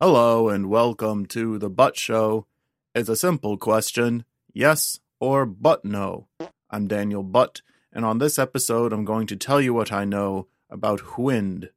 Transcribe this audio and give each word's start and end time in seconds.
Hello 0.00 0.48
and 0.48 0.70
welcome 0.70 1.26
to 1.26 1.58
the 1.58 1.68
Butt 1.68 1.98
Show. 1.98 2.46
It's 2.94 3.08
a 3.08 3.16
simple 3.16 3.56
question 3.56 4.24
yes 4.52 5.00
or 5.18 5.44
but 5.44 5.84
no. 5.84 6.28
I'm 6.70 6.86
Daniel 6.86 7.24
Butt, 7.24 7.62
and 7.92 8.04
on 8.04 8.18
this 8.18 8.38
episode, 8.38 8.92
I'm 8.92 9.04
going 9.04 9.26
to 9.26 9.34
tell 9.34 9.60
you 9.60 9.74
what 9.74 9.90
I 9.90 10.04
know 10.04 10.46
about 10.70 11.18
wind. 11.18 11.70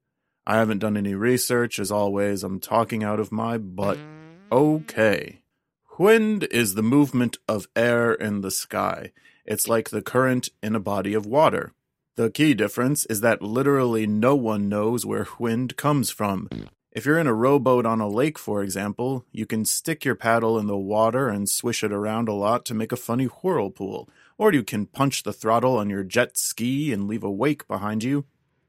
I 0.46 0.58
haven't 0.58 0.78
done 0.78 0.98
any 0.98 1.16
research, 1.16 1.80
as 1.80 1.90
always, 1.90 2.44
I'm 2.44 2.60
talking 2.60 3.04
out 3.04 3.20
of 3.20 3.32
my 3.32 3.58
butt. 3.58 3.98
Okay. 4.52 5.42
Wind 5.98 6.44
is 6.52 6.76
the 6.76 6.84
movement 6.84 7.40
of 7.48 7.70
air 7.76 8.14
in 8.14 8.42
the 8.42 8.52
sky. 8.52 9.14
It's 9.48 9.68
like 9.68 9.90
the 9.90 10.04
current 10.04 10.50
in 10.62 10.76
a 10.76 10.80
body 10.80 11.16
of 11.16 11.26
water. 11.26 11.74
The 12.18 12.30
key 12.30 12.54
difference 12.54 13.04
is 13.08 13.22
that 13.22 13.42
literally 13.42 14.06
no 14.06 14.36
one 14.36 14.70
knows 14.70 15.08
where 15.08 15.26
wind 15.40 15.76
comes 15.76 16.12
from. 16.12 16.50
If 16.92 17.06
you're 17.06 17.20
in 17.20 17.28
a 17.28 17.34
rowboat 17.34 17.86
on 17.86 18.02
a 18.02 18.10
lake, 18.10 18.38
for 18.38 18.62
example, 18.62 19.26
you 19.32 19.46
can 19.46 19.64
stick 19.64 20.04
your 20.04 20.16
paddle 20.16 20.60
in 20.60 20.68
the 20.68 20.78
water 20.78 21.30
and 21.30 21.48
swish 21.48 21.86
it 21.86 21.94
around 21.94 22.28
a 22.28 22.34
lot 22.34 22.66
to 22.66 22.74
make 22.74 22.92
a 22.92 22.98
funny 22.98 23.28
whirlpool, 23.28 24.10
or 24.38 24.52
you 24.52 24.62
can 24.62 24.88
punch 24.88 25.24
the 25.24 25.32
throttle 25.32 25.78
on 25.78 25.90
your 25.90 26.04
jet 26.04 26.36
ski 26.36 26.92
and 26.92 27.08
leave 27.08 27.24
a 27.24 27.32
wake 27.32 27.66
behind 27.66 28.04
you. 28.04 28.26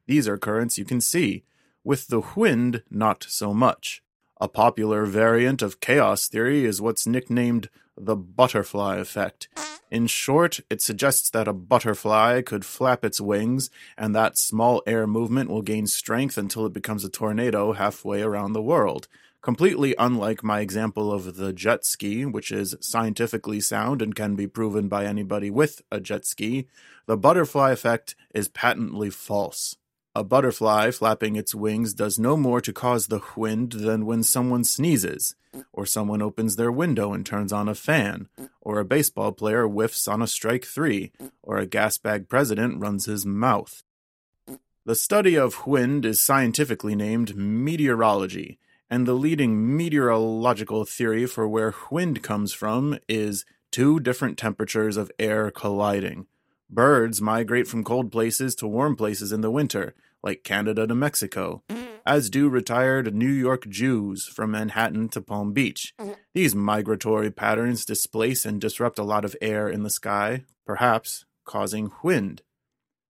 These 0.07 0.29
are 0.29 0.39
currents 0.39 0.79
you 0.79 0.85
can 0.85 1.01
see. 1.01 1.43
With 1.83 2.07
the 2.07 2.23
wind, 2.37 2.85
not 2.89 3.27
so 3.29 3.53
much. 3.53 4.05
A 4.41 4.47
popular 4.47 5.05
variant 5.05 5.61
of 5.61 5.81
chaos 5.81 6.29
theory 6.29 6.65
is 6.65 6.81
what's 6.81 7.09
nicknamed 7.09 7.71
the 7.97 8.15
butterfly 8.15 8.99
effect. 8.99 9.49
In 9.93 10.07
short, 10.07 10.59
it 10.71 10.81
suggests 10.81 11.29
that 11.29 11.47
a 11.47 11.53
butterfly 11.53 12.41
could 12.41 12.65
flap 12.65 13.05
its 13.05 13.21
wings, 13.21 13.69
and 13.95 14.15
that 14.15 14.39
small 14.39 14.83
air 14.87 15.07
movement 15.07 15.51
will 15.51 15.61
gain 15.61 15.87
strength 15.87 16.39
until 16.39 16.65
it 16.65 16.73
becomes 16.73 17.05
a 17.05 17.11
tornado 17.11 17.75
halfway 17.75 18.23
around 18.23 18.55
the 18.55 18.63
world. 18.63 19.07
Completely 19.43 19.95
unlike 19.99 20.43
my 20.43 20.61
example 20.61 21.13
of 21.13 21.37
the 21.37 21.53
jet 21.53 21.85
ski, 21.85 22.25
which 22.25 22.51
is 22.51 22.75
scientifically 22.81 23.61
sound 23.61 24.01
and 24.01 24.15
can 24.15 24.35
be 24.35 24.47
proven 24.47 24.89
by 24.89 25.05
anybody 25.05 25.51
with 25.51 25.83
a 25.91 26.01
jet 26.01 26.25
ski, 26.25 26.69
the 27.05 27.19
butterfly 27.19 27.71
effect 27.71 28.17
is 28.33 28.49
patently 28.49 29.11
false. 29.11 29.77
A 30.15 30.23
butterfly 30.23 30.91
flapping 30.91 31.37
its 31.37 31.55
wings 31.55 31.95
does 31.95 32.19
no 32.19 32.37
more 32.37 32.61
to 32.61 32.73
cause 32.73 33.07
the 33.07 33.23
wind 33.35 33.73
than 33.73 34.05
when 34.05 34.23
someone 34.23 34.63
sneezes, 34.63 35.35
or 35.73 35.87
someone 35.87 36.21
opens 36.21 36.57
their 36.57 36.71
window 36.71 37.15
and 37.15 37.25
turns 37.25 37.51
on 37.51 37.67
a 37.67 37.75
fan, 37.75 38.29
or 38.61 38.79
a 38.79 38.85
baseball 38.85 39.33
player 39.33 39.67
whiffs 39.67 40.07
on 40.07 40.21
a 40.21 40.27
strike 40.27 40.67
three, 40.67 41.13
or 41.43 41.57
a 41.57 41.67
gas 41.67 41.97
bag 41.97 42.29
president 42.29 42.79
runs 42.79 43.07
his 43.07 43.25
mouth. 43.25 43.83
The 44.85 44.95
study 44.95 45.37
of 45.37 45.67
wind 45.67 46.05
is 46.05 46.21
scientifically 46.21 46.95
named 46.95 47.35
meteorology, 47.35 48.59
and 48.91 49.07
the 49.07 49.15
leading 49.15 49.75
meteorological 49.75 50.85
theory 50.85 51.25
for 51.25 51.49
where 51.49 51.75
wind 51.91 52.23
comes 52.23 52.53
from 52.53 52.99
is 53.09 53.47
two 53.71 53.99
different 53.99 54.37
temperatures 54.37 54.99
of 54.99 55.11
air 55.19 55.51
colliding. 55.51 56.27
Birds 56.73 57.21
migrate 57.21 57.69
from 57.69 57.85
cold 57.85 58.11
places 58.11 58.55
to 58.55 58.67
warm 58.67 58.97
places 58.97 59.31
in 59.31 59.43
the 59.43 59.51
winter, 59.51 59.95
like 60.23 60.43
Canada 60.43 60.87
to 60.87 60.95
Mexico, 60.95 61.63
as 62.07 62.31
do 62.31 62.49
retired 62.49 63.15
New 63.15 63.29
York 63.29 63.69
Jews 63.69 64.25
from 64.25 64.53
Manhattan 64.53 65.11
to 65.11 65.21
Palm 65.21 65.53
Beach. 65.53 65.93
These 66.33 66.55
migratory 66.55 67.31
patterns 67.31 67.85
displace 67.85 68.47
and 68.47 68.59
disrupt 68.59 68.99
a 68.99 69.05
lot 69.05 69.27
of 69.27 69.37
air 69.43 69.69
in 69.69 69.83
the 69.83 69.91
sky, 69.91 70.45
perhaps 70.65 71.27
causing 71.45 71.93
wind. 72.03 72.41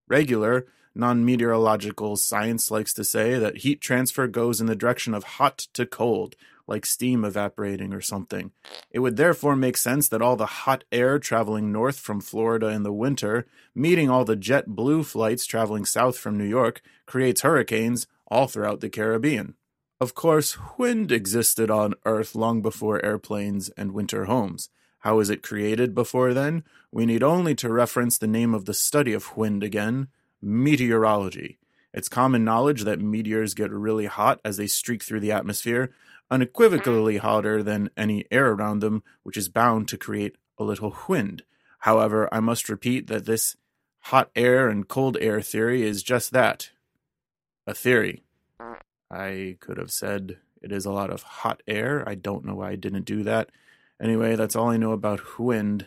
Regular, 0.08 0.66
non 0.92 1.24
meteorological 1.24 2.16
science 2.16 2.68
likes 2.68 2.92
to 2.94 3.04
say 3.04 3.38
that 3.38 3.58
heat 3.58 3.80
transfer 3.80 4.26
goes 4.26 4.60
in 4.60 4.66
the 4.66 4.74
direction 4.74 5.14
of 5.14 5.22
hot 5.22 5.68
to 5.74 5.86
cold, 5.86 6.34
like 6.72 6.84
steam 6.84 7.24
evaporating 7.24 7.92
or 7.92 8.00
something. 8.00 8.50
It 8.90 8.98
would 8.98 9.16
therefore 9.16 9.54
make 9.54 9.76
sense 9.76 10.08
that 10.08 10.22
all 10.22 10.34
the 10.34 10.64
hot 10.64 10.82
air 10.90 11.20
traveling 11.20 11.70
north 11.70 12.00
from 12.00 12.20
Florida 12.20 12.68
in 12.68 12.82
the 12.82 12.92
winter, 12.92 13.46
meeting 13.74 14.10
all 14.10 14.24
the 14.24 14.36
JetBlue 14.36 15.04
flights 15.04 15.46
traveling 15.46 15.84
south 15.84 16.18
from 16.18 16.36
New 16.36 16.48
York, 16.48 16.80
creates 17.06 17.42
hurricanes 17.42 18.08
all 18.26 18.48
throughout 18.48 18.80
the 18.80 18.90
Caribbean. 18.90 19.54
Of 20.00 20.14
course, 20.14 20.58
wind 20.78 21.12
existed 21.12 21.70
on 21.70 21.94
Earth 22.04 22.34
long 22.34 22.60
before 22.60 23.04
airplanes 23.04 23.68
and 23.76 23.92
winter 23.92 24.24
homes. 24.24 24.68
How 25.00 25.20
is 25.20 25.30
it 25.30 25.42
created 25.42 25.94
before 25.94 26.32
then? 26.32 26.64
We 26.90 27.06
need 27.06 27.22
only 27.22 27.54
to 27.56 27.72
reference 27.72 28.18
the 28.18 28.26
name 28.26 28.54
of 28.54 28.64
the 28.64 28.74
study 28.74 29.12
of 29.12 29.36
wind 29.36 29.62
again 29.62 30.08
meteorology. 30.40 31.58
It's 31.94 32.08
common 32.08 32.44
knowledge 32.44 32.84
that 32.84 33.00
meteors 33.00 33.54
get 33.54 33.70
really 33.70 34.06
hot 34.06 34.40
as 34.44 34.56
they 34.56 34.66
streak 34.66 35.02
through 35.02 35.20
the 35.20 35.32
atmosphere, 35.32 35.92
unequivocally 36.30 37.18
hotter 37.18 37.62
than 37.62 37.90
any 37.96 38.24
air 38.30 38.52
around 38.52 38.80
them, 38.80 39.02
which 39.22 39.36
is 39.36 39.48
bound 39.48 39.88
to 39.88 39.98
create 39.98 40.36
a 40.58 40.64
little 40.64 40.96
wind. 41.08 41.42
However, 41.80 42.28
I 42.32 42.40
must 42.40 42.68
repeat 42.68 43.08
that 43.08 43.26
this 43.26 43.56
hot 44.06 44.30
air 44.34 44.68
and 44.68 44.88
cold 44.88 45.16
air 45.20 45.40
theory 45.40 45.82
is 45.82 46.02
just 46.02 46.32
that 46.32 46.70
a 47.66 47.74
theory. 47.74 48.24
I 49.10 49.56
could 49.60 49.76
have 49.76 49.92
said 49.92 50.38
it 50.62 50.72
is 50.72 50.86
a 50.86 50.92
lot 50.92 51.10
of 51.10 51.22
hot 51.22 51.62
air. 51.66 52.08
I 52.08 52.14
don't 52.14 52.44
know 52.44 52.54
why 52.54 52.70
I 52.70 52.76
didn't 52.76 53.04
do 53.04 53.22
that. 53.24 53.50
Anyway, 54.00 54.34
that's 54.36 54.56
all 54.56 54.70
I 54.70 54.76
know 54.78 54.92
about 54.92 55.38
wind. 55.38 55.86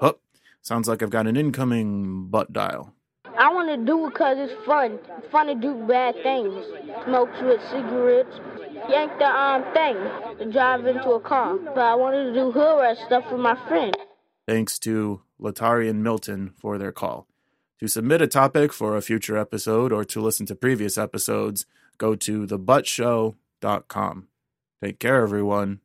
Oh, 0.00 0.18
sounds 0.60 0.88
like 0.88 1.02
I've 1.02 1.10
got 1.10 1.26
an 1.26 1.36
incoming 1.36 2.28
butt 2.28 2.52
dial. 2.52 2.94
I 3.38 3.52
want 3.52 3.68
to 3.68 3.76
do 3.76 4.06
it 4.06 4.10
because 4.10 4.36
it's 4.38 4.66
fun. 4.66 4.98
fun 5.30 5.46
to 5.46 5.54
do 5.54 5.74
bad 5.86 6.14
things. 6.22 6.64
Smoke 7.04 7.30
with 7.42 7.60
cigarettes, 7.70 8.38
yank 8.88 9.12
the 9.18 9.26
um 9.26 9.64
thing, 9.72 10.52
drive 10.52 10.86
into 10.86 11.10
a 11.12 11.20
car. 11.20 11.56
But 11.56 11.78
I 11.78 11.94
wanted 11.94 12.26
to 12.26 12.34
do 12.34 12.50
hood 12.50 12.96
stuff 13.06 13.24
with 13.30 13.40
my 13.40 13.56
friend. 13.68 13.96
Thanks 14.46 14.78
to 14.80 15.22
Latarian 15.40 15.96
Milton 15.96 16.54
for 16.58 16.78
their 16.78 16.92
call. 16.92 17.26
To 17.80 17.88
submit 17.88 18.20
a 18.20 18.26
topic 18.26 18.72
for 18.72 18.96
a 18.96 19.02
future 19.02 19.38
episode 19.38 19.92
or 19.92 20.04
to 20.04 20.20
listen 20.20 20.44
to 20.46 20.54
previous 20.54 20.98
episodes, 20.98 21.64
go 21.96 22.14
to 22.14 22.46
thebuttshow.com. 22.46 24.28
Take 24.82 24.98
care, 24.98 25.22
everyone. 25.22 25.80